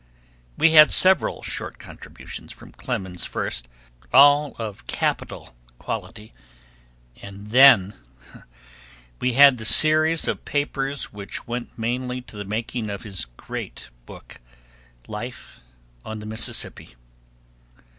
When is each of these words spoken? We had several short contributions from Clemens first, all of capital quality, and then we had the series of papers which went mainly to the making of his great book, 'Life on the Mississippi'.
We 0.57 0.71
had 0.71 0.89
several 0.89 1.43
short 1.43 1.77
contributions 1.77 2.51
from 2.51 2.71
Clemens 2.71 3.23
first, 3.23 3.67
all 4.11 4.55
of 4.57 4.87
capital 4.87 5.55
quality, 5.77 6.33
and 7.21 7.51
then 7.51 7.93
we 9.19 9.33
had 9.33 9.59
the 9.59 9.63
series 9.63 10.27
of 10.27 10.43
papers 10.43 11.13
which 11.13 11.45
went 11.45 11.77
mainly 11.77 12.19
to 12.21 12.35
the 12.35 12.45
making 12.45 12.89
of 12.89 13.03
his 13.03 13.25
great 13.37 13.91
book, 14.07 14.41
'Life 15.07 15.59
on 16.03 16.17
the 16.17 16.25
Mississippi'. 16.25 16.95